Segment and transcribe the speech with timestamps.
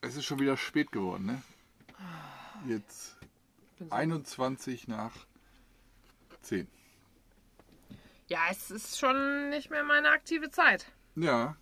[0.00, 1.42] Es ist schon wieder spät geworden, ne?
[2.68, 3.16] Jetzt
[3.78, 5.12] bin so- 21 nach
[6.42, 6.68] 10.
[8.28, 10.86] Ja, es ist schon nicht mehr meine aktive Zeit.
[11.16, 11.56] Ja.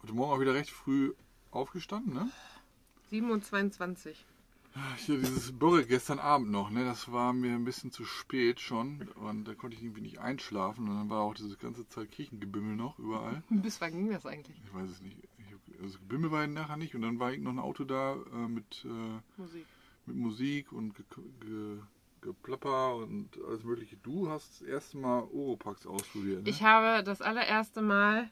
[0.00, 1.12] Heute Morgen auch wieder recht früh
[1.50, 2.30] aufgestanden, ne?
[3.10, 4.14] 7.22 Uhr.
[4.96, 6.84] Hier dieses Börre gestern Abend noch, ne?
[6.84, 10.88] Das war mir ein bisschen zu spät schon und da konnte ich irgendwie nicht einschlafen
[10.88, 13.42] und dann war auch dieses ganze Zeit Kirchengebimmel noch überall.
[13.50, 14.56] Bis wann ging das eigentlich?
[14.64, 15.18] Ich weiß es nicht.
[15.82, 19.20] Also Gebimmel war nachher nicht und dann war noch ein Auto da äh, mit, äh,
[19.40, 19.66] Musik.
[20.06, 21.04] mit Musik und ge
[21.40, 21.78] ge
[22.22, 23.96] Geplapper und alles mögliche.
[23.96, 26.48] Du hast das erste Mal Oropax ausprobiert, ne?
[26.50, 28.30] Ich habe das allererste Mal,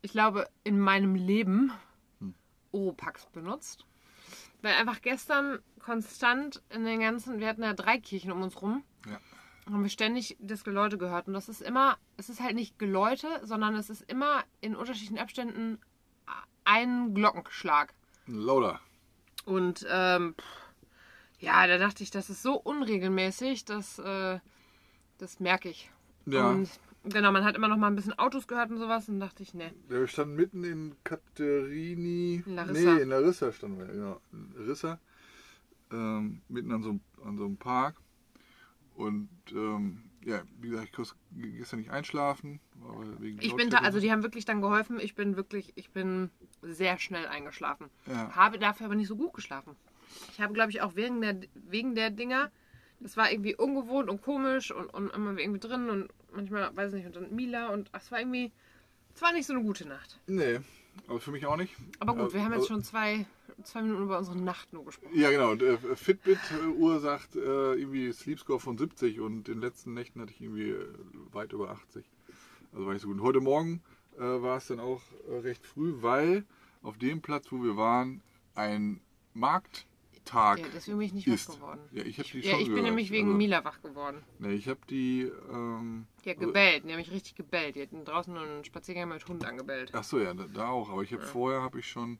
[0.00, 1.70] ich glaube, in meinem Leben
[2.20, 2.34] Hm.
[2.72, 3.84] Oropax benutzt.
[4.62, 8.84] Weil einfach gestern konstant in den ganzen, wir hatten ja drei Kirchen um uns rum,
[9.08, 9.18] Ja.
[9.66, 11.26] haben wir ständig das Geläute gehört.
[11.26, 15.18] Und das ist immer, es ist halt nicht Geläute, sondern es ist immer in unterschiedlichen
[15.18, 15.80] Abständen
[16.64, 17.92] ein Glockenschlag.
[18.26, 18.80] Lauda.
[19.44, 20.36] Und ähm,
[21.40, 24.38] ja, da dachte ich, das ist so unregelmäßig, dass äh,
[25.18, 25.90] das merke ich.
[26.26, 26.50] Ja.
[26.50, 26.70] Und
[27.04, 29.54] genau, man hat immer noch mal ein bisschen Autos gehört und sowas und dachte ich,
[29.54, 29.72] ne.
[29.88, 32.42] Wir standen mitten in Katerini.
[32.46, 32.94] In Larissa.
[32.94, 34.20] Nee, in Larissa standen wir, genau.
[34.32, 34.98] In Larissa.
[35.90, 37.96] Ähm, mitten an so, einem- an so einem Park.
[38.94, 41.14] Und ähm, ja, wie gesagt, ich konnte
[41.58, 42.60] gestern nicht einschlafen.
[43.40, 45.00] Ich bin da, also die haben wirklich dann geholfen.
[45.00, 46.30] Ich bin wirklich, ich bin
[46.62, 47.88] sehr schnell eingeschlafen.
[48.06, 48.34] Ja.
[48.34, 49.74] Habe dafür aber nicht so gut geschlafen.
[50.32, 52.50] Ich habe, glaube ich, auch wegen der, wegen der Dinger,
[53.00, 57.04] das war irgendwie ungewohnt und komisch und, und immer irgendwie drin und manchmal, weiß ich
[57.04, 58.52] nicht, und dann Mila und ach, es war irgendwie,
[59.14, 60.18] es war nicht so eine gute Nacht.
[60.26, 60.60] Nee,
[61.06, 61.74] aber für mich auch nicht.
[62.00, 63.26] Aber gut, wir haben jetzt Also- schon zwei,
[63.64, 65.14] zwei Minuten über unsere Nacht nur gesprochen.
[65.18, 65.52] Ja, genau.
[65.52, 70.32] Und, äh, Fitbit-Uhr sagt äh, irgendwie Sleepscore von 70 und in den letzten Nächten hatte
[70.32, 70.86] ich irgendwie äh,
[71.32, 72.04] weit über 80.
[72.72, 73.18] Also war nicht so gut.
[73.18, 73.82] Und heute Morgen
[74.16, 76.44] äh, war es dann auch äh, recht früh, weil
[76.82, 78.22] auf dem Platz, wo wir waren,
[78.54, 79.00] ein
[80.22, 81.48] Markttag Ja, deswegen bin ich nicht ist.
[81.48, 81.80] wach geworden.
[81.92, 84.22] Ja, ich die Ja, ich bin nämlich wegen also, Mila wach geworden.
[84.38, 85.30] Nee, ich habe die.
[85.50, 87.76] Ähm, hat gebellt, die hat mich richtig gebellt.
[87.76, 89.90] Die hat draußen einen Spaziergang mit Hund angebellt.
[89.94, 90.90] ach so, ja, da, auch.
[90.90, 92.18] Aber ich habe vorher habe ich schon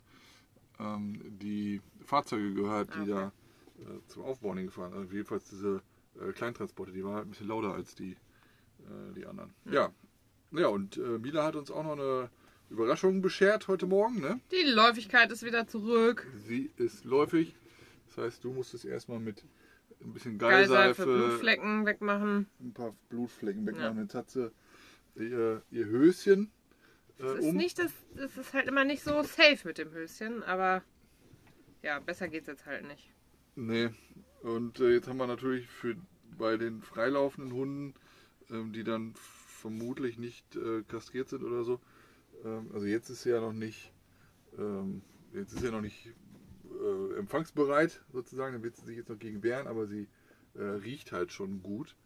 [0.81, 3.11] ähm, die Fahrzeuge gehört, die Okay.
[3.11, 3.33] da
[3.81, 4.93] äh, zum Aufbauen gefahren.
[4.93, 5.83] Also jedenfalls diese
[6.21, 9.55] äh, Kleintransporte, die waren halt ein bisschen lauter als die, äh, die anderen.
[9.71, 9.91] Ja.
[10.53, 12.29] Ja, und äh, Mila hat uns auch noch eine
[12.69, 14.21] Überraschung beschert heute Morgen.
[14.21, 14.39] Ne?
[14.51, 16.27] Die Läufigkeit ist wieder zurück.
[16.47, 17.55] Sie ist läufig.
[18.15, 19.43] Das heißt, du musstest erstmal mit
[20.03, 22.47] ein bisschen Geilseife, Geilseife, Blutflecken wegmachen.
[22.61, 23.97] ein paar Blutflecken wegmachen.
[23.97, 24.03] Ja.
[24.03, 24.53] Jetzt hat sie
[25.17, 26.51] ihr, ihr Höschen
[27.19, 27.57] äh, Es ist um.
[27.57, 30.83] nicht das, es ist halt immer nicht so safe mit dem Höschen, aber
[31.83, 33.11] ja, besser geht's jetzt halt nicht.
[33.55, 33.91] Nee.
[34.43, 35.97] Und äh, jetzt haben wir natürlich für
[36.37, 37.95] bei den freilaufenden Hunden,
[38.51, 41.81] ähm, die dann vermutlich nicht äh, kastriert sind oder so.
[42.45, 43.93] Ähm, also jetzt ist sie ja noch nicht,
[44.59, 45.03] ähm,
[45.33, 46.13] jetzt ist sie ja noch nicht
[46.83, 48.55] äh, empfangsbereit sozusagen.
[48.55, 50.09] Dann wird sie sich jetzt noch gegen wehren, aber sie
[50.55, 51.97] äh, riecht halt schon gut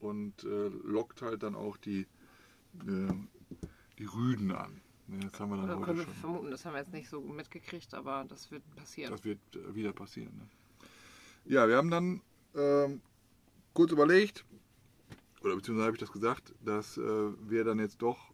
[0.00, 2.06] und äh, lockt halt dann auch die,
[2.86, 3.12] äh,
[3.98, 4.80] die Rüden an.
[5.06, 6.14] Ne, das haben wir dann Oder können wir schon.
[6.14, 9.10] vermuten, das haben wir jetzt nicht so mitgekriegt, aber das wird passieren.
[9.10, 10.34] Das wird äh, wieder passieren.
[10.36, 10.48] Ne?
[11.44, 12.22] Ja, wir haben dann
[12.54, 13.02] ähm,
[13.74, 14.46] kurz überlegt,
[15.42, 17.02] oder beziehungsweise habe ich das gesagt, dass äh,
[17.48, 18.32] wir dann jetzt doch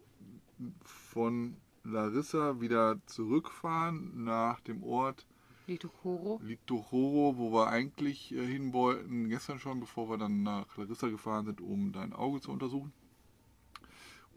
[0.85, 5.27] von Larissa wieder zurückfahren nach dem Ort
[5.71, 6.41] Litokoro.
[6.43, 11.47] Litochoro, wo wir eigentlich äh, hin wollten, gestern schon, bevor wir dann nach Larissa gefahren
[11.47, 12.93] sind, um dein Auge zu untersuchen.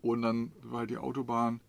[0.01, 1.59] Und dann war halt die Autobahn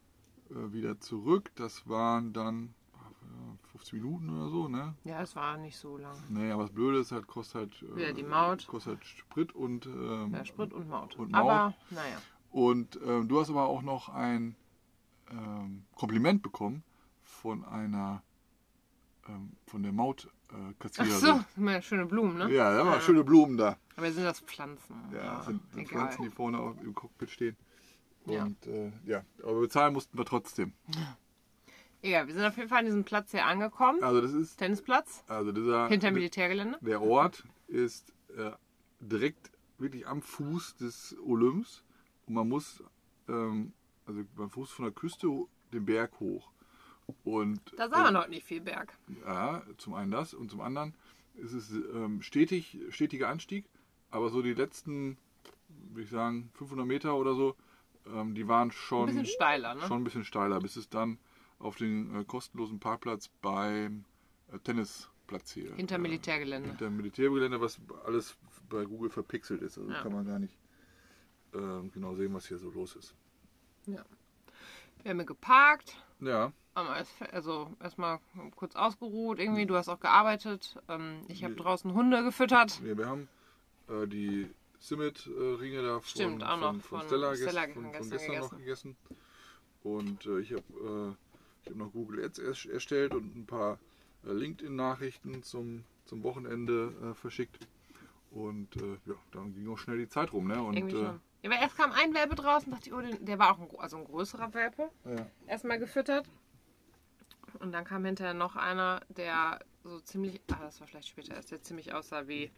[0.51, 1.51] äh, wieder zurück.
[1.55, 2.75] Das waren dann
[3.23, 4.95] äh, 15 Minuten oder so, ne?
[5.05, 6.17] Ja, es war nicht so lang.
[6.29, 8.67] Nee, aber das Blöde ist halt, kostet halt, äh, Wieder die Maut.
[8.67, 11.17] kostet halt Sprit und, ähm, Ja, Sprit und Maut.
[11.17, 11.41] Und Maut.
[11.41, 12.19] Aber naja.
[12.51, 14.57] und ähm, du hast aber auch noch ein
[15.31, 16.83] ähm, Kompliment bekommen
[17.23, 18.23] von einer,
[19.67, 21.13] von der Maut äh, Ach Kassiererin.
[21.21, 22.53] so, mal schöne Blumen, ne?
[22.53, 23.77] Ja, da waren schöne Blumen da.
[23.97, 24.95] Aber sind das Pflanzen?
[25.13, 25.89] Ja, das sind, sind.
[25.89, 27.57] Pflanzen, die vorne auch im Cockpit stehen.
[28.27, 28.45] Ja.
[28.45, 30.73] Und äh, ja, aber bezahlen mussten wir trotzdem.
[32.03, 34.03] Egal, wir sind auf jeden Fall an diesem Platz hier angekommen.
[34.03, 35.25] Also das ist, Tennisplatz.
[35.29, 36.79] also dieser, Hinter Militärgelände.
[36.83, 38.51] der Ort ist äh,
[39.01, 41.83] direkt wirklich am Fuß des Olymps
[42.27, 42.83] und man muss,
[43.29, 43.73] ähm,
[44.07, 45.29] also beim Fuß von der Küste
[45.73, 46.51] den Berg hoch.
[47.25, 48.97] Und Da sah man heute nicht viel Berg.
[49.25, 50.95] Ja, zum einen das und zum anderen
[51.35, 53.65] ist es ähm, stetig, stetiger Anstieg,
[54.11, 55.19] aber so die letzten,
[55.69, 57.57] würde ich sagen, 500 Meter oder so,
[58.07, 59.81] ähm, die waren Ein schon, bisschen steiler, ne?
[59.83, 61.19] schon ein bisschen steiler, bis es dann
[61.59, 64.05] auf den äh, kostenlosen Parkplatz beim
[64.53, 65.75] äh, Tennisplatz hier.
[65.75, 66.69] Hinter äh, Militärgelände.
[66.69, 68.37] Hinter Militärgelände, was alles
[68.69, 69.79] bei Google verpixelt ist.
[69.79, 70.03] Also Ja.
[70.03, 70.57] kann man gar nicht
[71.55, 73.15] ähm, genau sehen, was hier so los ist.
[73.87, 74.05] Ja.
[75.03, 75.97] Wir haben hier geparkt.
[76.21, 76.53] Ja,
[77.33, 78.19] Also erstmal
[78.57, 79.67] kurz ausgeruht irgendwie.
[79.67, 80.77] Du hast auch gearbeitet.
[80.89, 82.81] Ähm, Ich habe draußen Hunde gefüttert.
[82.83, 83.29] nee, wir haben
[83.89, 84.49] äh, die
[84.81, 88.39] Simmet-Ringe da von, Stimmt, auch noch von, von von Stella, Stella gest- von, gestern gestern
[88.39, 88.97] noch gegessen.
[89.83, 91.17] Und äh, ich habe
[91.67, 93.79] äh, hab noch Google Ads erst- erstellt und ein paar
[94.27, 97.67] äh, LinkedIn-Nachrichten zum, zum Wochenende äh, verschickt.
[98.31, 100.49] Und äh, ja, dann ging auch schnell die Zeit rum.
[100.49, 100.61] Ne?
[100.63, 100.77] Und.
[101.45, 103.99] Ja, aber erst kam ein Welpe draußen, dachte ich, oh, der war auch ein, also
[103.99, 104.89] ein größerer Welpe.
[105.05, 105.27] ja.
[105.47, 106.27] Erstmal gefüttert.
[107.61, 111.51] Und dann kam hinterher noch einer, der so ziemlich, ah, das war vielleicht später erst,
[111.51, 112.51] der ziemlich aussah wie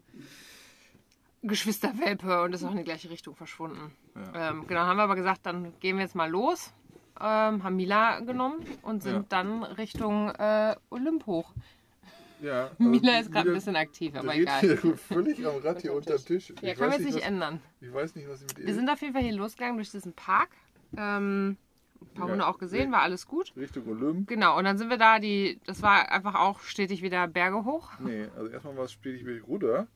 [1.43, 3.93] Geschwisterwelpe und ist auch in die gleiche Richtung verschwunden.
[4.15, 4.51] Ja.
[4.51, 6.73] Ähm, genau, haben wir aber gesagt, dann gehen wir jetzt mal los.
[7.21, 9.25] Ähm, haben Mila genommen und sind Ja.
[9.29, 11.53] dann Richtung äh, Olymp hoch.
[12.41, 14.61] Ja, also Mila ist gerade ein bisschen aktiv, aber egal.
[14.61, 16.53] hier völlig am Rad hier unter dem Tisch.
[16.63, 17.61] Ja, Ich können wir jetzt nicht was, ändern.
[17.81, 19.91] Ich weiß nicht, was sie mit ihr Wir sind auf jeden Fall hier losgegangen durch
[19.91, 20.49] diesen Park.
[20.97, 21.57] Ähm,
[22.01, 22.33] ein paar Ja.
[22.33, 23.53] Hunde auch gesehen, war alles gut.
[23.57, 24.29] Richtung Olymp.
[24.29, 27.91] Genau, und dann sind wir da, die, das war einfach auch stetig wieder Berge hoch.
[28.01, 29.87] Nee, also erstmal war es stetig mit Ruder.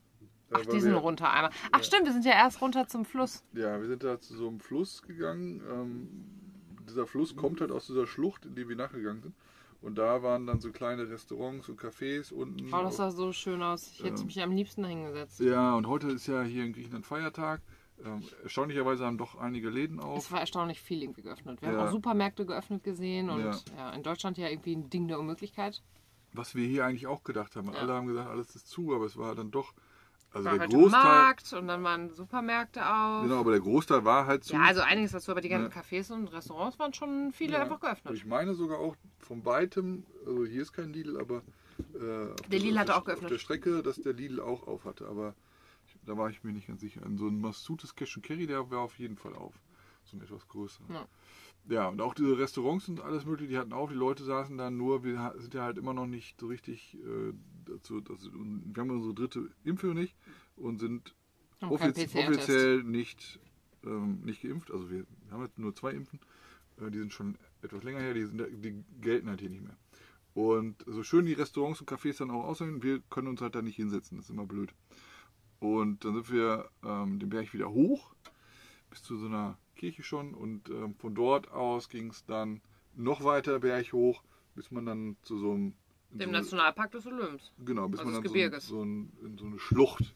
[0.53, 1.51] Ach, die sind wir- runter einmal.
[1.71, 3.45] Ach stimmt, wir sind ja erst runter zum Fluss.
[3.53, 5.63] Ja, wir sind da zu so einem Fluss gegangen.
[5.71, 6.09] Ähm,
[6.89, 9.35] dieser Fluss kommt halt aus dieser Schlucht, in die wir nachgegangen sind.
[9.83, 12.73] Und da waren dann so kleine Restaurants und Cafés unten.
[12.73, 13.91] Oh, das sah so schön aus.
[13.93, 15.41] Ich hätte Ähm, mich am liebsten hingesetzt.
[15.41, 17.63] ja, und heute ist ja hier in Griechenland Feiertag.
[18.05, 20.19] Ähm, erstaunlicherweise haben doch einige Läden auf.
[20.19, 21.61] Es war erstaunlich viel irgendwie geöffnet.
[21.63, 21.79] Wir Ja.
[21.79, 23.57] haben auch Supermärkte geöffnet gesehen und Ja.
[23.77, 23.91] ja.
[23.93, 25.83] in Deutschland ja irgendwie ein Ding der Unmöglichkeit.
[26.33, 27.69] Was wir hier eigentlich auch gedacht haben.
[27.73, 27.79] Ja.
[27.79, 29.73] Alle haben gesagt, alles ist zu, aber es war dann doch.
[30.33, 31.03] Also war der halt Großteil.
[31.03, 33.23] Markt und dann waren Supermärkte auf.
[33.25, 34.53] Genau, aber der Großteil war halt zu.
[34.55, 35.81] Ja, also einiges dazu, aber die ganzen Ja.
[35.83, 37.63] Cafés und Restaurants waren schon viele Ja.
[37.63, 38.15] einfach Und geöffnet.
[38.15, 41.43] ich meine sogar auch von weitem, also hier ist kein Lidl, aber
[41.95, 43.25] äh, auf Der Lidl hatte auch geöffnet.
[43.27, 45.35] Auf der Strecke, dass der Lidl auch auf hatte, aber
[45.89, 47.01] ich, da war ich mir nicht ganz sicher.
[47.17, 49.55] So ein Massoutes Cash and Carry, der war auf jeden Fall auf.
[50.05, 50.83] So ein etwas größer.
[50.91, 51.07] Ja.
[51.69, 54.71] Ja, und auch diese Restaurants und alles mögliche, die hatten auf, die Leute saßen da
[54.71, 57.33] nur, wir sind ja halt immer noch nicht so richtig äh,
[57.65, 60.17] dazu, das, wir haben unsere dritte Impfung nicht
[60.57, 61.15] und sind
[61.61, 63.39] keinen offiz offiziell nicht,
[63.85, 64.71] ähm, nicht geimpft.
[64.71, 66.19] Also wir haben jetzt nur zwei Impfen.
[66.81, 69.77] Äh, die sind schon etwas länger her, die, sind, die gelten halt hier nicht mehr.
[70.35, 73.63] Und so schön die Restaurants und Cafés dann auch aussehen, wir können uns halt da
[73.63, 74.73] nicht hinsetzen, das ist immer blöd.
[75.59, 78.15] Und dann sind wir ähm, den Berg wieder hoch,
[78.89, 80.35] bis zu so einer Kirche schon.
[80.35, 82.61] Und ähm, von dort aus ging es dann
[82.95, 84.23] noch weiter Berg hoch,
[84.55, 85.75] bis man dann zu so einem...
[86.13, 87.53] in Dem so Nationalpark des Olymps.
[87.65, 90.15] Genau, bis also man dann so, ein- so, ein, in so eine Schlucht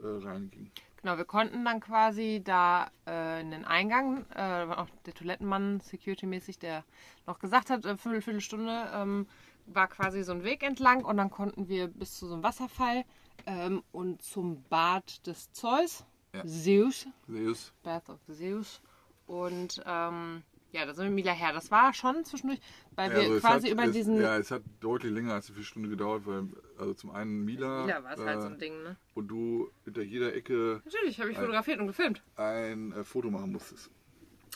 [0.00, 0.70] äh, reinging.
[1.02, 5.12] Genau, wir konnten dann quasi da äh, in den Eingang, äh, da war auch der
[5.12, 6.82] Toilettenmann, security-mäßig, der
[7.26, 9.26] noch gesagt hat, äh, Viertel, Viertelstunde, ähm,
[9.66, 13.04] war quasi so ein Weg entlang und dann konnten wir bis zu so einem Wasserfall
[13.44, 16.46] ähm, und zum Bad des Zeus, Ja.
[16.46, 17.72] Zeus, Zeus.
[17.82, 18.80] Bath of Zeus.
[19.26, 20.42] Und ähm,
[20.72, 21.52] ja, da sind wir Mila her.
[21.52, 22.60] Das war schon zwischendurch,
[22.96, 24.20] weil Ja, wir also quasi hat, über es, diesen.
[24.20, 26.48] Ja, es hat deutlich länger als eine Viertelstunde gedauert, weil
[26.78, 28.96] also zum einen Mila, Mila war es halt so äh, ein Ding, ne?
[29.14, 32.22] und du hinter jeder Ecke Natürlich habe ich Ein- fotografiert und gefilmt.
[32.36, 33.90] ein äh, Foto machen musstest.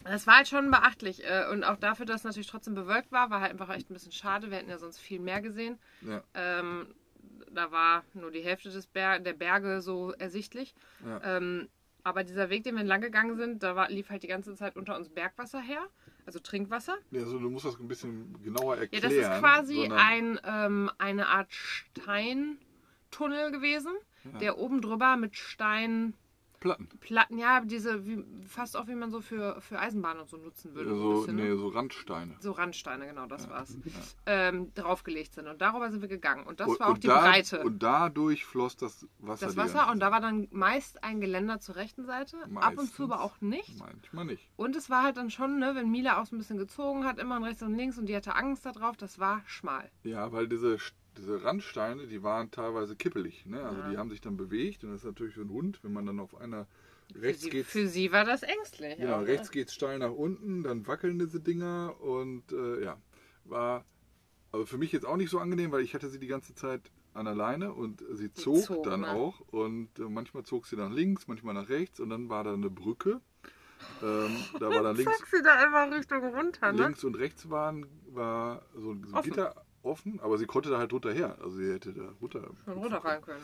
[0.04, 1.24] Das war halt schon beachtlich.
[1.24, 3.94] äh, Und auch dafür, dass es natürlich trotzdem bewölkt war, war halt einfach echt ein
[3.94, 4.50] bisschen schade.
[4.50, 5.78] Wir hätten ja sonst viel mehr gesehen.
[6.02, 6.94] Ja, Ähm,
[7.52, 10.74] da war nur die Hälfte des Ber der Berge so ersichtlich.
[11.04, 11.20] ja.
[11.38, 11.68] Ähm,
[12.08, 14.76] aber dieser Weg, den wir entlang gegangen sind, da war, lief halt die ganze Zeit
[14.76, 15.86] unter uns Bergwasser her.
[16.26, 16.96] Also Trinkwasser.
[17.10, 19.02] ja also du musst das ein bisschen genauer Ja, erklären.
[19.02, 23.92] das ist quasi ein, ähm, eine Art Steintunnel gewesen,
[24.24, 24.38] Ja.
[24.38, 26.14] der oben drüber mit Stein
[26.60, 26.88] Platten.
[27.00, 30.74] Platten, ja, diese, wie, fast auch wie man so für, für Eisenbahn und so nutzen
[30.74, 30.94] würde.
[30.94, 31.42] so bisschen, ne?
[31.44, 32.36] nee, so Randsteine.
[32.40, 33.76] so Randsteine, genau, das war's,
[34.26, 35.46] ähm, draufgelegt sind.
[35.46, 36.46] Und darüber sind wir gegangen.
[36.46, 37.62] Und das Und- war auch die da, Breite.
[37.62, 39.46] Und dadurch floss das Wasser.
[39.46, 42.94] das Wasser und da war dann meist ein Geländer zur rechten Seite, ab und Meistens.
[42.94, 43.78] zu aber auch nicht.
[43.78, 44.48] Manchmal nicht.
[44.56, 47.18] Und es war halt dann schon, ne, wenn Mila auch so ein bisschen gezogen hat,
[47.18, 49.90] immer rechts und links und die hatte Angst darauf, das war schmal.
[50.02, 50.78] Ja, weil diese,
[51.18, 53.46] diese Randsteine, die waren teilweise kippelig.
[53.46, 53.62] Ne?
[53.62, 53.90] Also Ja.
[53.90, 56.20] die haben sich dann bewegt und das ist natürlich für einen Hund, wenn man dann
[56.20, 56.66] auf einer
[57.14, 57.70] rechts für, sie, geht's.
[57.70, 58.96] für sie war das ängstlich.
[58.96, 59.26] Genau, ne?
[59.26, 62.96] rechts geht's steil nach unten, dann wackeln diese Dinger und äh, ja,
[63.44, 63.84] war
[64.52, 66.90] also für mich jetzt auch nicht so angenehm, weil ich hatte sie die ganze Zeit
[67.14, 69.10] an der Leine und sie zog, zog, dann ne?
[69.10, 72.54] auch und äh, manchmal zog sie nach links, manchmal nach rechts und dann war da
[72.54, 73.20] eine Brücke.
[74.02, 76.82] Ähm, da war dann links, Zog sie da immer Richtung runter, ne?
[76.84, 79.22] links und rechts waren, war so, so ein.
[79.22, 79.54] Gitter
[79.88, 81.36] offen, aber sie konnte da halt drunter her.
[81.42, 82.48] Also sie hätte da runter.
[82.64, 83.40] Schon runterfallen können,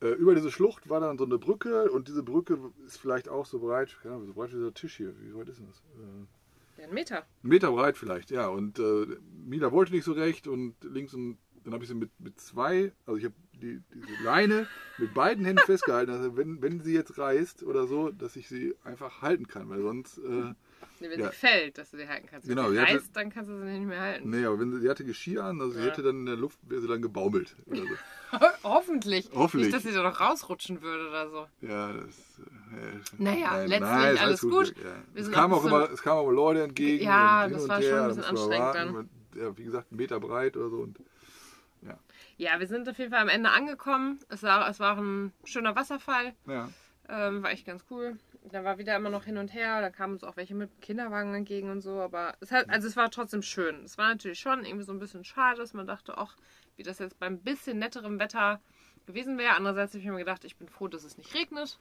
[0.00, 0.06] ja.
[0.08, 3.46] Äh, über diese Schlucht war dann so eine Brücke und diese Brücke ist vielleicht auch
[3.46, 5.12] so breit, keine Ahnung, so breit wie dieser Tisch hier.
[5.20, 5.82] Wie weit ist denn das?
[5.96, 7.16] Äh, Ja, ein Meter.
[7.16, 8.46] einen Meter breit vielleicht, ja.
[8.46, 9.06] Und äh,
[9.44, 12.92] Mila wollte nicht so recht und links und dann habe ich sie mit, mit zwei,
[13.04, 14.68] also ich habe die, diese Leine
[14.98, 18.74] mit beiden Händen festgehalten, also wenn, wenn sie jetzt reißt oder so, dass ich sie
[18.84, 20.54] einfach halten kann, weil sonst äh,
[21.00, 21.30] Nee, wenn Ja.
[21.30, 22.48] sie fällt, dass du sie halten kannst.
[22.48, 24.30] Wenn Genau, sie sie reißt, dann kannst du sie nicht mehr halten.
[24.30, 25.86] Nee, aber wenn sie, sie hatte Geschirr an, also sie Ja.
[25.86, 27.54] hätte dann in der Luft, wäre sie dann gebaumelt.
[27.66, 27.82] So.
[28.64, 29.30] Hoffentlich.
[29.34, 29.72] Hoffentlich.
[29.72, 31.46] Nicht, dass sie da noch rausrutschen würde oder so.
[31.60, 32.04] Ja, das.
[32.38, 34.68] Äh, Naja, nein, letztlich nein, ist alles gut.
[34.76, 34.84] Ja.
[35.14, 37.04] Wir Es, kam auch auch zum- immer, es kamen aber Leute entgegen.
[37.04, 38.96] Ja, das war schon her, ein da bisschen anstrengend.
[38.96, 40.76] Und, ja, wie gesagt, einen Meter breit oder so.
[40.78, 40.98] Und,
[42.36, 44.20] Ja, wir sind auf jeden Fall am Ende angekommen.
[44.28, 46.34] Es war, es war ein schöner Wasserfall.
[46.46, 46.68] ja.
[47.10, 48.18] Ähm, war echt ganz cool.
[48.44, 49.80] Da war wieder immer noch hin und her.
[49.80, 52.00] Da kamen uns auch welche mit Kinderwagen entgegen und so.
[52.00, 53.84] Aber es hat, also es war trotzdem schön.
[53.84, 56.36] Es war natürlich schon irgendwie so ein bisschen schade, dass man dachte, ach,
[56.76, 58.60] wie das jetzt beim bisschen netterem Wetter
[59.06, 59.54] gewesen wäre.
[59.54, 61.78] Andererseits habe ich mir gedacht, ich bin froh, dass es nicht regnet.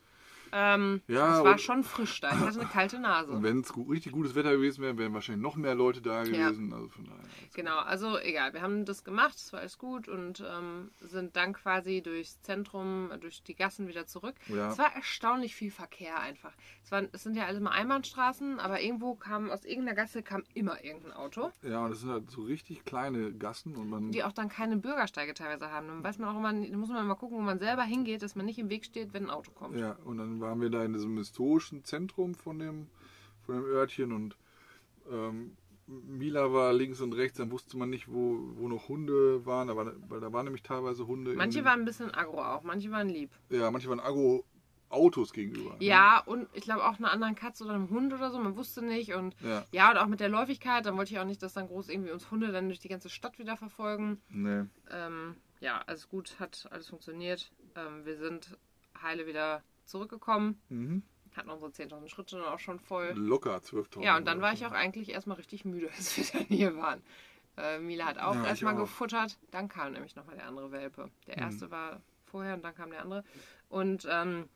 [0.52, 2.32] Ähm, Ja, es war schon frisch da.
[2.32, 3.32] Ich hatte eine kalte Nase.
[3.32, 6.74] Und wenn es richtig gutes Wetter gewesen wäre, wären wahrscheinlich noch mehr Leute da gewesen.
[6.74, 7.20] Also von daher.
[7.54, 11.54] Genau, also egal, wir haben das gemacht, es war alles gut und ähm, sind dann
[11.54, 14.36] quasi durchs Zentrum, durch die Gassen wieder zurück.
[14.48, 14.72] Ja.
[14.72, 16.54] Es war erstaunlich viel Verkehr einfach.
[16.84, 20.44] Es, waren, es sind ja alles mal Einbahnstraßen, aber irgendwo kam, aus irgendeiner Gasse kam
[20.54, 21.52] immer irgendein Auto.
[21.64, 24.12] Ja, und das sind halt so richtig kleine Gassen und man.
[24.12, 25.88] die auch dann keine Bürgersteige teilweise haben.
[25.88, 28.36] Dann weiß man auch immer, da muss man immer gucken, wo man selber hingeht, dass
[28.36, 29.80] man nicht im Weg steht, wenn ein Auto kommt.
[29.80, 32.88] Ja, und dann waren wir da in diesem historischen Zentrum von dem,
[33.46, 34.38] von dem Örtchen und
[35.12, 35.56] ähm,
[35.88, 39.94] Mila war links und rechts, dann wusste man nicht, wo, wo noch Hunde waren, aber,
[40.10, 41.34] weil da waren nämlich teilweise Hunde.
[41.34, 43.32] Manche waren ein bisschen aggro auch, manche waren lieb.
[43.50, 45.72] Ja, manche waren Agro-Autos gegenüber.
[45.72, 45.78] ne?
[45.80, 48.82] Ja, und ich glaube auch einer anderen Katze oder einem Hund oder so, man wusste
[48.84, 49.14] nicht.
[49.14, 51.68] Und Ja, ja, und auch mit der Läufigkeit, dann wollte ich auch nicht, dass dann
[51.68, 54.20] groß irgendwie uns Hunde dann durch die ganze Stadt wieder verfolgen.
[54.30, 54.64] nee.
[54.92, 57.50] Ähm, ja, alles gut, hat alles funktioniert.
[57.76, 58.58] Ähm, wir sind
[59.02, 61.04] heile wieder zurückgekommen, Mhm.
[61.36, 63.14] hatten unsere 10.000 Schritte dann auch schon voll.
[63.16, 64.04] Locker 12.000.
[64.04, 67.02] Ja, und dann war ich auch eigentlich erstmal richtig müde, als wir dann hier waren.
[67.58, 69.38] Äh, Mila hat auch Ja, erstmal gefuttert.
[69.52, 71.10] Dann kam nämlich nochmal der andere Welpe.
[71.26, 71.44] Der Mhm.
[71.44, 73.24] erste war vorher und dann kam der andere.
[73.70, 74.48] Und ähm,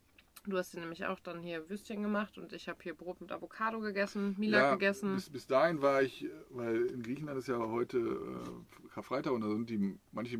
[0.45, 3.31] du hast dir nämlich auch dann hier Würstchen gemacht und ich habe hier Brot mit
[3.31, 5.15] Avocado gegessen, Mila ja, gegessen.
[5.15, 9.49] Bis, bis dahin war ich, weil in Griechenland ist ja heute äh, Karfreitag und da
[9.49, 10.37] sind die, manche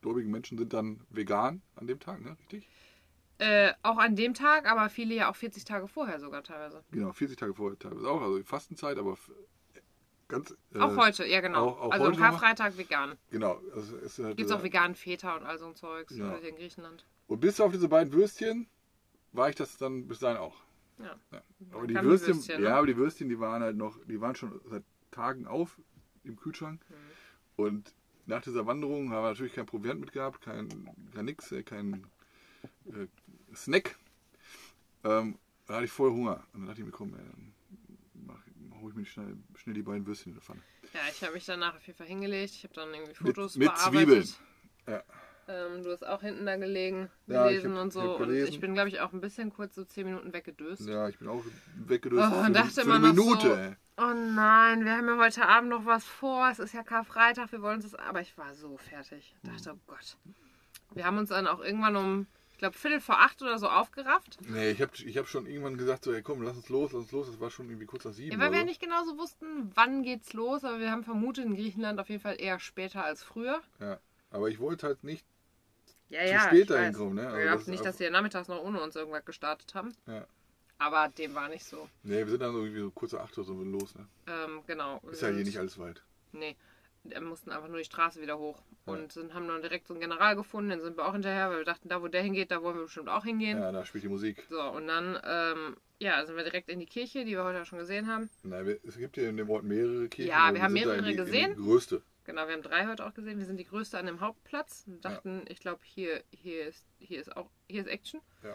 [0.00, 2.36] gläubigen Menschen sind dann vegan an dem Tag, ne?
[2.40, 2.68] Richtig?
[3.42, 6.84] Äh, auch an dem Tag, aber viele ja auch 40 Tage vorher sogar teilweise.
[6.92, 9.16] Genau, 40 Tage vorher teilweise auch, also die Fastenzeit, aber
[10.28, 10.54] ganz.
[10.74, 11.66] äh, Auch heute, ja genau.
[11.66, 12.16] auch- auch also am?
[12.16, 13.16] Karfreitag vegan.
[13.30, 13.60] Genau.
[13.74, 16.36] Also es halt, Gibt es auch äh, veganen Feta und all so ein Zeugs Ja.
[16.36, 17.04] äh, hier in Griechenland.
[17.26, 18.68] Und bis auf diese beiden Würstchen
[19.32, 20.62] war ich das dann bis dahin auch.
[20.98, 21.16] Ja.
[21.72, 22.68] Aber die kamen die Würstchen, Würstchen, ne?
[22.68, 25.80] ja, aber die Würstchen, die waren halt noch, die waren schon seit Tagen auf
[26.22, 26.80] im Kühlschrank.
[26.88, 27.64] Mhm.
[27.64, 27.94] Und
[28.26, 30.68] nach dieser Wanderung haben wir natürlich kein Proviant mitgehabt, kein,
[31.12, 32.06] kein nix, äh, kein
[32.86, 33.08] äh,
[33.54, 33.96] Snack.
[35.04, 36.42] Ähm, da hatte ich voll Hunger.
[36.52, 37.52] Und dann dachte ich mir, komm, ey, dann
[38.26, 38.40] mach,
[38.80, 40.60] hol ich mir schnell, schnell die beiden Würstchen in der Pfanne.
[40.94, 42.54] Ja, ich habe mich danach auf jeden Fall hingelegt.
[42.54, 44.26] Ich habe dann irgendwie Fotos mit bearbeitet.
[44.26, 44.28] Zwiebeln.
[44.86, 45.02] Ja.
[45.48, 48.00] Ähm, du hast auch hinten da gelegen, Ja, ich gelesen hab- und ich so.
[48.14, 50.86] hab und ich bin, glaube ich, auch ein bisschen kurz so 10 Minuten weggedöst.
[50.88, 51.42] Ja, ich bin auch
[51.76, 52.30] weggedöst.
[52.32, 53.48] Oh, und dachte immer eine noch Minute.
[53.48, 53.74] so- ey.
[53.98, 56.48] Oh nein, wir haben ja heute Abend noch was vor.
[56.50, 57.94] Es ist ja Karfreitag, wir wollen uns das.
[57.96, 59.34] Aber ich war so fertig.
[59.42, 60.16] Ich dachte, oh Gott.
[60.94, 64.38] Wir haben uns dann auch irgendwann um, ich glaube, Viertel vor acht oder so aufgerafft.
[64.48, 67.02] Nee, ich habe ich hab schon irgendwann gesagt, so, ey, komm, lass uns los, lass
[67.02, 67.26] uns los.
[67.26, 68.32] Das war schon irgendwie kurz nach sieben.
[68.32, 68.64] Ja, weil wir so.
[68.66, 70.64] nicht genau so wussten, wann geht's los.
[70.64, 73.60] Aber wir haben vermutet, in Griechenland auf jeden Fall eher später als früher.
[73.80, 73.98] Ja,
[74.30, 75.26] aber ich wollte halt nicht.
[76.08, 76.40] Ja, Zu ja.
[76.40, 77.26] spät dahin kommen, ne?
[77.26, 79.94] Also ich glaube nicht, dass wir nachmittags noch ohne uns irgendwas gestartet haben.
[80.06, 80.26] Ja.
[80.78, 81.88] Aber dem war nicht so.
[82.02, 84.06] Nee, wir sind dann so irgendwie so kurz nach acht oder so los, ne?
[84.26, 85.00] Ähm, genau.
[85.10, 86.02] Ist ja hier sind- nicht alles weit.
[86.32, 86.56] Nee.
[87.04, 88.62] Wir mussten einfach nur die Straße wieder hoch.
[88.86, 88.92] Ja.
[88.92, 90.70] Und sind, haben dann direkt so einen General gefunden.
[90.70, 92.84] Den sind wir auch hinterher, weil wir dachten, da wo der hingeht, da wollen wir
[92.84, 93.58] bestimmt auch hingehen.
[93.58, 94.46] Ja, da spielt die Musik.
[94.48, 97.66] So, und dann ähm, ja, sind wir direkt in die Kirche, die wir heute auch
[97.66, 98.28] schon gesehen haben.
[98.42, 100.30] Nein, es gibt hier in dem Ort mehrere Kirchen.
[100.30, 101.54] Ja, wir haben mehrere die, gesehen.
[101.56, 102.02] Die größte.
[102.24, 103.38] Genau, wir haben drei heute auch gesehen.
[103.38, 107.20] Wir sind die größte an dem Hauptplatz und dachten, ich glaube, hier, hier, ist, hier
[107.20, 108.20] ist auch hier ist Action.
[108.42, 108.54] Ja.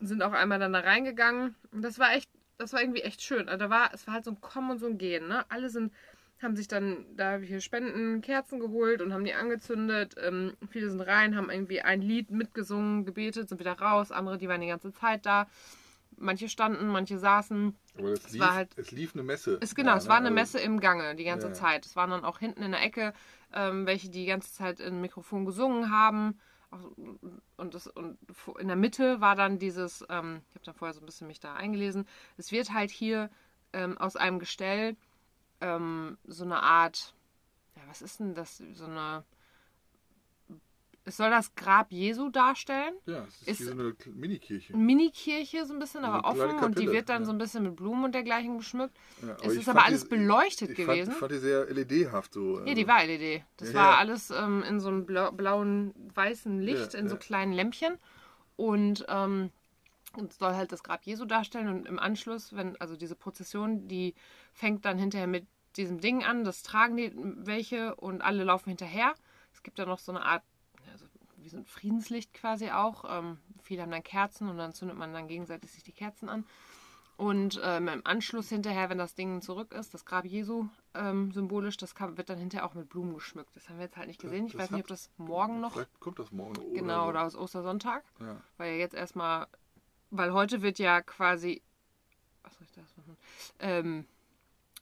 [0.00, 1.54] Sind auch einmal dann da reingegangen.
[1.72, 3.48] Und das war echt, das war irgendwie echt schön.
[3.48, 5.28] Also da war, es war halt so ein Kommen und so ein Gehen.
[5.28, 5.44] Ne?
[5.50, 5.92] Alle sind,
[6.42, 10.14] haben sich dann da hier Spenden, Kerzen geholt und haben die angezündet.
[10.20, 14.10] Ähm, viele sind rein, haben irgendwie ein Lied mitgesungen, gebetet, sind wieder raus.
[14.10, 15.46] Andere, die waren die ganze Zeit da.
[16.16, 17.74] Manche standen, manche saßen.
[17.98, 19.58] Aber es, Es lief, war halt- es lief eine Messe.
[19.60, 20.10] Es, genau, Ja, es ne?
[20.10, 21.52] war eine Also, Messe im Gange die ganze Ja.
[21.52, 21.86] Zeit.
[21.86, 23.12] Es waren dann auch hinten in der Ecke
[23.54, 26.38] ähm, welche, die die ganze Zeit im Mikrofon gesungen haben.
[27.56, 28.16] Und, das, und
[28.58, 31.38] in der Mitte war dann dieses, ähm, ich habe dann vorher so ein bisschen mich
[31.38, 32.06] da eingelesen,
[32.38, 33.28] es wird halt hier
[33.74, 34.96] ähm, aus einem Gestell
[35.62, 37.14] ähm, so eine Art,
[37.76, 38.62] ja, was ist denn das?
[38.74, 39.24] So eine,
[41.04, 42.94] es soll das Grab Jesu darstellen.
[43.06, 44.76] Ja, es ist, ist- wie so eine Minikirche.
[44.76, 47.26] Mini-Kirche so ein bisschen, aber offen und die Kapelle, wird dann ja.
[47.26, 48.96] so ein bisschen mit Blumen und dergleichen geschmückt.
[49.20, 51.10] Ja, es ich ist aber alles die- beleuchtet ich gewesen.
[51.10, 52.40] Fand, fand die sehr LED-haft so.
[52.40, 53.42] Nee, also- die war LED.
[53.56, 53.98] Das Ja, war ja.
[53.98, 57.20] alles ähm, in so einem blau, blauen, weißen Licht, Ja, in so ja.
[57.20, 57.98] kleinen Lämpchen.
[58.56, 59.50] Und ähm,
[60.16, 64.14] Und soll halt das Grab Jesu darstellen und im Anschluss, wenn, also diese Prozession, die
[64.52, 69.14] fängt dann hinterher mit diesem Ding an, das tragen die welche und alle laufen hinterher.
[69.52, 70.42] Es gibt da noch so eine Art,
[70.90, 73.04] also wie so ein Friedenslicht quasi auch.
[73.08, 76.44] Ähm, viele haben dann Kerzen und dann zündet man dann gegenseitig sich die Kerzen an.
[77.16, 81.76] Und ähm, im Anschluss hinterher, wenn das Ding zurück ist, das Grab Jesu ähm, symbolisch,
[81.76, 83.54] das kann, wird dann hinterher auch mit Blumen geschmückt.
[83.54, 84.46] Das haben wir jetzt halt nicht gesehen.
[84.46, 87.10] Ich Das weiß nicht, ob das morgen noch, Vielleicht kommt das morgen oder genau, so.
[87.10, 88.02] oder aus Ostersonntag.
[88.18, 88.36] Ja.
[88.56, 89.46] Weil ja jetzt erstmal,
[90.12, 91.62] weil heute wird ja quasi,
[92.44, 93.16] was soll ich das machen?
[93.58, 94.04] Ähm,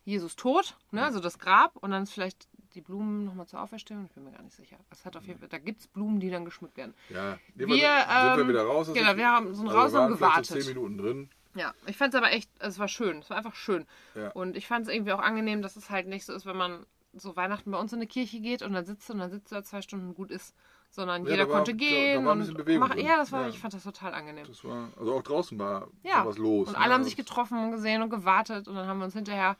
[0.04, 1.04] Jesus tot, ne?
[1.04, 4.04] also das Grab und dann ist vielleicht die Blumen nochmal zur Auferstehung.
[4.06, 4.76] Ich bin mir gar nicht sicher.
[4.90, 6.94] Das hat auf jeden Fall, da gibt es Blumen, die dann geschmückt werden.
[7.08, 8.88] Ja, Wir, sind wir ähm, wieder raus.
[8.88, 10.64] aus genau, wir haben so ein also raus wir und waren vielleicht so gewartet.
[10.66, 11.30] zehn Minuten drin.
[11.54, 13.18] Ja, ich fand es aber echt, es war schön.
[13.18, 13.86] Es war einfach schön.
[14.14, 14.30] Ja.
[14.30, 16.86] Und ich fand es irgendwie auch angenehm, dass es halt nicht so ist, wenn man
[17.12, 19.56] so Weihnachten bei uns in eine Kirche geht und dann sitzt und dann sitzt du
[19.56, 20.54] da zwei Stunden und gut ist.
[20.92, 22.94] Sondern Ja, jeder da war- konnte da- da gehen war ein bisschen und Bewegung mach,
[22.94, 23.06] drin.
[23.06, 23.48] ja, das war, Ja.
[23.48, 24.44] ich fand das total angenehm.
[24.46, 26.66] Das war, also auch draußen war, Ja, was los.
[26.68, 26.78] und ne?
[26.80, 29.56] alle haben Also sich getroffen und gesehen und gewartet und dann haben wir uns hinterher,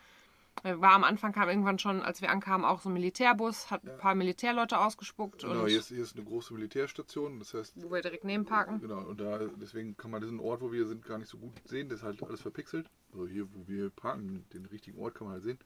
[0.65, 3.85] äh, war am Anfang kam irgendwann schon, als wir ankamen, auch so ein Militärbus, hat
[3.85, 7.75] ein paar Militärleute ausgespuckt Genau, und hier ist, hier ist eine große Militärstation, das heißt,
[7.77, 8.81] wo wir direkt neben parken.
[8.81, 11.53] genau, und da, deswegen kann man diesen Ort, wo wir sind, gar nicht so gut
[11.65, 12.91] sehen, das ist halt alles verpixelt.
[13.13, 15.59] Also hier, wo wir parken, den richtigen Ort kann man halt sehen,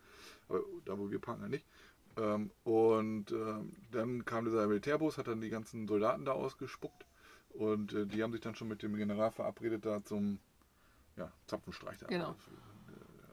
[0.51, 1.65] aber da, wo wir parken, halt nicht.
[2.17, 7.07] Ähm, und ähm, dann kam dieser Militärbus, hat dann die ganzen Soldaten da ausgespuckt
[7.51, 10.39] und äh, die haben sich dann schon mit dem General verabredet, da zum
[11.17, 12.07] ja, Zapfenstreich da.
[12.07, 12.35] Genau.
[12.35, 12.55] sich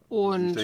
[0.10, 0.56] Und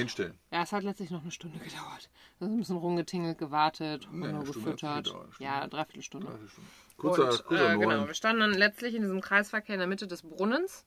[0.52, 2.10] ja, es hat letztlich noch eine Stunde gedauert.
[2.38, 5.08] Wir sind ein bisschen rumgetingelt, gewartet, Nee, Stunde hat's gefüttert.
[5.08, 5.30] Stunde.
[5.40, 6.28] Ja, dreiviertel Stunde.
[6.28, 6.70] Dreiviertel Stunden.
[6.98, 10.08] Kurzer, und, kurzer äh, genau, wir standen dann letztlich in diesem Kreisverkehr in der Mitte
[10.08, 10.86] des Brunnens.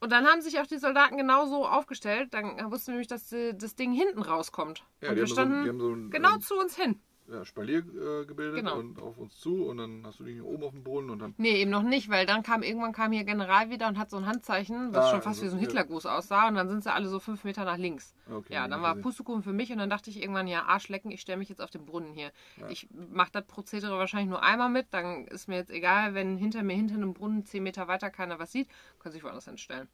[0.00, 2.34] Und dann haben sich auch die Soldaten genauso aufgestellt.
[2.34, 4.84] Dann wussten wir nämlich, dass die, das Ding hinten rauskommt.
[5.00, 7.00] Ja, und die wir so standen haben so ein, genau ähm, zu uns hin.
[7.28, 8.78] Ja, Spalier äh, gebildet Genau.
[8.78, 11.18] und auf uns zu und dann hast du dich hier oben auf dem Brunnen und
[11.20, 14.10] dann Nee, eben noch nicht, weil dann kam irgendwann kam hier General wieder und hat
[14.10, 15.66] so ein Handzeichen, was Ah, schon fast also, wie so ein ja.
[15.68, 16.48] Hitlergruß aussah.
[16.48, 18.14] Und dann sind sie alle so fünf Meter nach links.
[18.30, 18.96] Okay, ja, dann war.
[18.96, 21.70] Pustekuchen für mich und dann dachte ich irgendwann, ja, Arschlecken, ich stelle mich jetzt auf
[21.70, 22.30] den Brunnen hier.
[22.68, 26.62] Ich mache das Prozedere wahrscheinlich nur einmal mit, dann ist mir jetzt egal, wenn hinter
[26.62, 28.68] mir, hinter einem Brunnen zehn Meter weiter keiner was sieht,
[28.98, 29.88] können sich woanders hinstellen.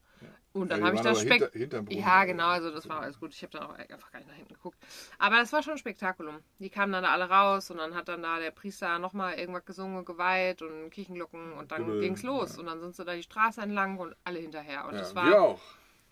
[0.52, 1.85] Und dann Ja, habe ich das Spek hinter-.
[1.90, 3.33] Ja, genau, also das war alles gut.
[3.33, 4.78] Ich habe dann auch einfach gar nicht nach hinten geguckt.
[5.18, 6.38] Aber das war schon ein Spektakulum.
[6.59, 9.64] Die kamen dann da alle raus und dann hat dann da der Priester nochmal irgendwas
[9.66, 12.59] gesungen geweiht und Kirchenglocken und dann Bibbel, ging's los.
[12.59, 14.87] Und dann sind sie da die Straße entlang und alle hinterher.
[14.87, 15.61] Und Ja, es wir war, auch.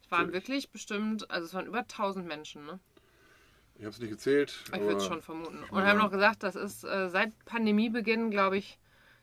[0.05, 0.45] es waren natürlich.
[0.49, 2.79] wirklich bestimmt, also es waren über 1000 Menschen, ne?
[3.79, 4.55] Ich habe es nicht gezählt.
[4.69, 5.62] Ich würde es schon vermuten.
[5.71, 8.79] Und haben noch gesagt, das ist äh, seit Pandemiebeginn, glaube ich,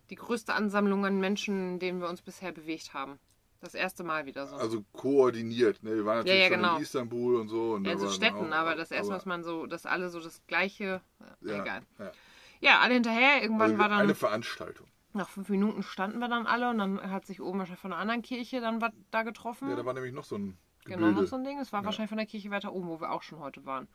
[0.09, 3.19] die größte Ansammlung an Menschen, in denen wir uns bisher bewegt haben.
[3.63, 4.57] Das erste Mal wieder so.
[4.57, 5.81] Also koordiniert.
[5.83, 5.95] Ne?
[5.95, 6.75] Wir waren natürlich ja, schon genau.
[6.75, 7.73] in Istanbul und so.
[7.75, 10.19] Und ja, so dann Städten, auch- aber das erste, was man so, dass alle so
[10.19, 11.01] das gleiche,
[11.41, 11.81] ja, ja, egal.
[11.97, 12.11] Ja.
[12.59, 13.41] Ja, alle hinterher.
[13.41, 14.85] Irgendwann Also war dann, eine Veranstaltung.
[15.13, 18.01] nach fünf Minuten standen wir dann alle und dann hat sich oben wahrscheinlich von einer
[18.01, 19.69] anderen Kirche dann was da getroffen.
[19.69, 21.21] Ja, da war nämlich noch so ein Genau, Gebilde.
[21.21, 21.57] noch so ein Ding.
[21.59, 23.87] Es war wahrscheinlich von der Kirche weiter oben, wo wir auch schon heute waren.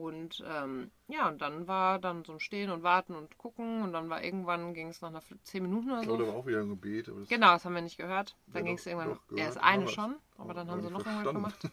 [0.00, 0.06] Ja.
[0.06, 3.92] Und ähm, ja, und dann war dann so ein Stehen und Warten und Gucken und
[3.92, 6.26] dann war irgendwann, ging es nach einer zehn Minuten oder so.
[6.26, 7.08] war auch wieder ein Gebet.
[7.08, 8.36] Das Genau, das haben wir nicht gehört.
[8.46, 9.18] Dann Ja, ging es irgendwann.
[9.36, 11.68] Erst haben eine schon, aber dann haben sie noch irgendwas gemacht.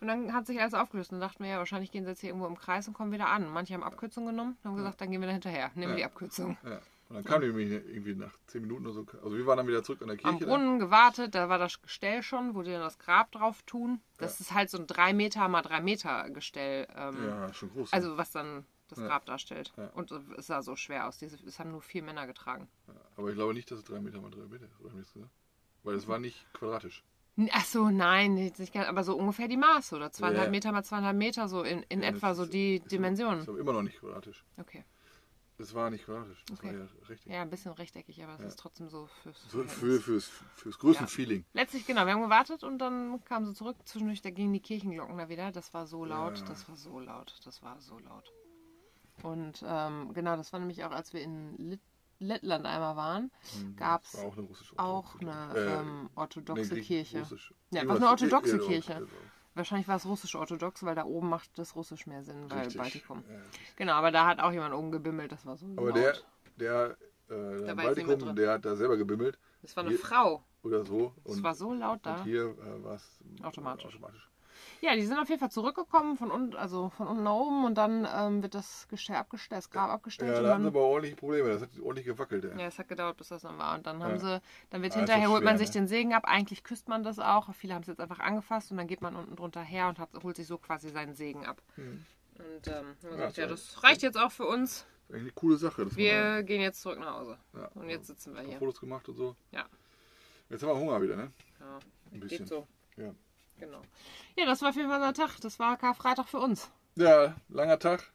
[0.00, 1.10] Und dann hat sich alles aufgelöst.
[1.12, 3.10] Und dann dachten wir ja, wahrscheinlich gehen sie jetzt hier irgendwo im Kreis und kommen
[3.10, 3.48] wieder an.
[3.48, 5.70] Manche haben Abkürzung genommen und haben gesagt, dann gehen wir da hinterher.
[5.74, 6.06] Nehmen wir die Ja.
[6.06, 6.56] Abkürzung.
[6.64, 6.78] Ja.
[7.08, 9.06] Und dann kam die nämlich irgendwie nach zehn Minuten oder so.
[9.22, 10.46] Also wir waren dann wieder zurück an der Am Kirche.
[10.46, 14.00] Brunnen gewartet, da war das Gestell schon, wo die dann das Grab drauf tun.
[14.18, 16.86] Das ist halt so ein 3 Meter mal 3 Meter Gestell.
[16.94, 17.16] Ähm.
[17.26, 17.92] Ja, schon groß.
[17.94, 19.06] Also was dann das Ja.
[19.06, 19.72] Grab darstellt.
[19.76, 19.86] Ja.
[19.94, 21.16] Und es sah so schwer aus.
[21.18, 22.68] Diese, es haben nur vier Männer getragen.
[23.16, 24.80] aber ich glaube nicht, dass es drei Meter mal drei Meter ist.
[24.80, 25.32] Oder das gesagt?
[25.84, 27.04] Weil es war nicht quadratisch.
[27.52, 30.50] Ach so, nein, nicht ganz, aber so ungefähr die Maße oder zweieinhalb Ja.
[30.50, 33.40] Meter mal zweieinhalb Meter, so in, in Ja, etwa so die aber- Dimensionen.
[33.40, 34.44] Ist aber immer noch nicht quadratisch.
[34.58, 34.84] Okay.
[35.60, 36.44] Es war nicht quadratisch.
[36.48, 36.68] Das Okay.
[36.68, 37.32] war ja richtig.
[37.32, 38.46] Ja, ein bisschen rechteckig, aber es Ja.
[38.46, 39.42] ist trotzdem so fürs.
[39.50, 41.08] So, für, fürs, fürs größte Ja.
[41.08, 41.44] Feeling.
[41.52, 43.76] Letztlich, genau, wir haben gewartet und dann kamen sie zurück.
[43.84, 45.50] Zwischendurch, da gingen die Kirchenglocken da wieder.
[45.50, 46.46] Das war so laut, Ja.
[46.46, 48.32] das war so laut, das war so laut.
[49.24, 51.80] Und ähm, genau, das war nämlich auch, als wir in Lit
[52.20, 53.30] Lettland einmal waren,
[53.76, 57.20] gab es War auch eine auch eine ähm, orthodoxe nee, Kirche.
[57.20, 57.54] Russisch.
[57.70, 58.92] Ja, was eine orthodoxe ir- Kirche.
[58.94, 59.08] ir-
[59.58, 62.78] Wahrscheinlich war es russisch-orthodox, weil da oben macht das Russisch mehr Sinn, weil Richtig.
[62.78, 63.24] Baltikum.
[63.28, 63.40] Ja.
[63.76, 65.96] Genau, aber da hat auch jemand oben gebimmelt, das war so Aber laut.
[65.96, 66.96] der,
[67.28, 70.44] der, äh, der Baltikum, der hat da selber gebimmelt das war eine hier- Frau.
[70.62, 71.12] oder so.
[71.24, 72.14] Es Und, war so laut da.
[72.18, 73.86] und hier äh, war es Automatisch.
[73.86, 74.30] automatisch.
[74.80, 77.74] Ja, die sind auf jeden Fall zurückgekommen von unten, also von unten nach oben und
[77.74, 80.36] dann ähm, wird das Gestell abgestellt, das Grab abgestellt.
[80.36, 81.48] Ja, da hatten sie aber ordentliche Probleme.
[81.48, 82.44] Das hat ordentlich gewackelt.
[82.44, 82.60] Ey.
[82.60, 83.76] ja, es hat gedauert, bis das dann war.
[83.76, 84.18] Und dann haben Ja.
[84.18, 85.80] sie, dann wird Ah, hinterher, doch holt man schwer, sich ne?
[85.82, 86.22] den Segen ab.
[86.26, 87.52] Eigentlich küsst man das auch.
[87.54, 90.10] Viele haben es jetzt einfach angefasst und dann geht man unten drunter her und hat,
[90.22, 91.60] holt sich so quasi seinen Segen ab.
[91.74, 92.04] Hm.
[92.36, 94.86] Und ähm, haben wir Ja, ja, das- reicht jetzt auch für uns.
[95.08, 95.86] Eigentlich eine coole Sache.
[95.86, 97.36] Man Wir gehen jetzt zurück nach Hause.
[97.52, 98.58] da, ja, Und jetzt sitzen wir hier.
[98.58, 99.34] Fotos gemacht und so.
[99.50, 99.64] Ja.
[100.50, 101.32] Jetzt haben wir Hunger wieder, ne?
[101.58, 101.78] Ja,
[102.12, 102.46] Ein geht bisschen.
[102.46, 102.66] so.
[102.96, 103.12] Ja.
[103.58, 103.82] Genau.
[104.36, 105.40] Ja, das war auf jeden Fall unser Tag.
[105.40, 106.70] Das war Karfreitag für uns.
[106.96, 108.12] Ja, langer Tag.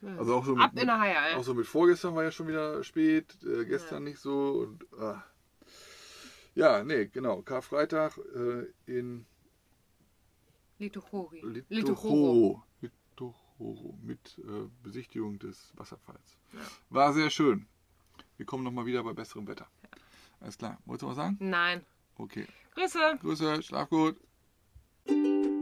[0.00, 0.16] Ja.
[0.16, 1.36] Also auch so Ab mit, in der Haie.
[1.36, 5.24] auch so mit vorgestern war ja schon wieder spät, äh, gestern nicht so und ah.
[6.54, 7.42] ja, nee, genau.
[7.42, 9.26] Karfreitag äh, in
[10.78, 11.42] Litochori.
[11.68, 12.62] Litochoro.
[12.80, 16.38] Litochoro mit äh, Besichtigung des Wasserfalls.
[16.52, 16.60] Ja.
[16.90, 17.66] War sehr schön.
[18.36, 19.66] Wir kommen nochmal wieder bei besserem Wetter.
[20.40, 20.78] Alles klar.
[20.84, 21.36] Wolltest du was sagen?
[21.40, 21.84] Nein.
[22.16, 22.46] Okay.
[22.74, 23.18] Grüße.
[23.20, 24.16] Grüße, schlaf gut.
[25.08, 25.57] Música